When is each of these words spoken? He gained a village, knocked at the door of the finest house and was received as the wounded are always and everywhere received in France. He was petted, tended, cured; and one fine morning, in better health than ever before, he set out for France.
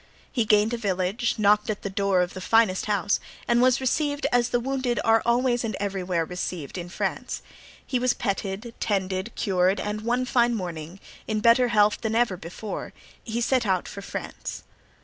He 0.31 0.45
gained 0.45 0.73
a 0.73 0.77
village, 0.77 1.35
knocked 1.37 1.69
at 1.69 1.83
the 1.83 1.89
door 1.91 2.21
of 2.21 2.33
the 2.33 2.41
finest 2.41 2.87
house 2.87 3.19
and 3.47 3.61
was 3.61 3.79
received 3.79 4.25
as 4.31 4.49
the 4.49 4.59
wounded 4.59 4.99
are 5.05 5.21
always 5.27 5.63
and 5.63 5.75
everywhere 5.79 6.25
received 6.25 6.75
in 6.75 6.89
France. 6.89 7.43
He 7.85 7.99
was 7.99 8.15
petted, 8.15 8.73
tended, 8.79 9.31
cured; 9.35 9.79
and 9.79 10.01
one 10.01 10.25
fine 10.25 10.55
morning, 10.55 10.99
in 11.27 11.39
better 11.39 11.67
health 11.67 12.01
than 12.01 12.15
ever 12.15 12.35
before, 12.35 12.93
he 13.23 13.41
set 13.41 13.67
out 13.67 13.87
for 13.87 14.01
France. 14.01 14.63